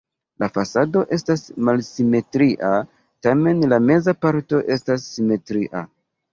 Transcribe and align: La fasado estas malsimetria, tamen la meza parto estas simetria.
La 0.43 0.47
fasado 0.53 1.03
estas 1.17 1.43
malsimetria, 1.67 2.73
tamen 3.29 3.63
la 3.75 3.81
meza 3.93 4.17
parto 4.25 4.65
estas 4.81 5.09
simetria. 5.15 5.89